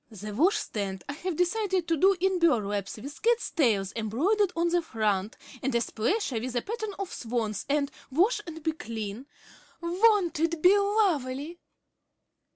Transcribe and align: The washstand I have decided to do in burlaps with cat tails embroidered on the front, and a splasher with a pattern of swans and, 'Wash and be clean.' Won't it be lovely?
The 0.09 0.33
washstand 0.33 1.03
I 1.07 1.13
have 1.13 1.35
decided 1.35 1.87
to 1.87 1.95
do 1.95 2.15
in 2.19 2.39
burlaps 2.39 2.97
with 2.97 3.21
cat 3.21 3.37
tails 3.55 3.93
embroidered 3.95 4.51
on 4.55 4.69
the 4.69 4.81
front, 4.81 5.37
and 5.61 5.75
a 5.75 5.79
splasher 5.79 6.39
with 6.39 6.55
a 6.55 6.63
pattern 6.63 6.95
of 6.97 7.13
swans 7.13 7.67
and, 7.69 7.91
'Wash 8.09 8.41
and 8.47 8.63
be 8.63 8.71
clean.' 8.71 9.27
Won't 9.79 10.39
it 10.39 10.59
be 10.59 10.75
lovely? 10.75 11.59